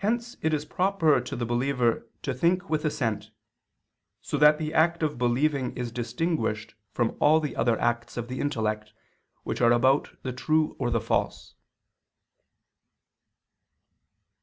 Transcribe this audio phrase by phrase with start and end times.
[0.00, 3.30] Hence it is proper to the believer to think with assent:
[4.20, 8.38] so that the act of believing is distinguished from all the other acts of the
[8.38, 8.92] intellect,
[9.42, 11.54] which are about the true or the false.